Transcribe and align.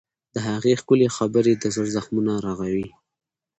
د 0.33 0.35
هغې 0.47 0.73
ښکلي 0.81 1.07
خبرې 1.17 1.53
د 1.57 1.63
زړه 1.75 1.87
زخمونه 1.95 2.33
رغوي. 2.45 2.87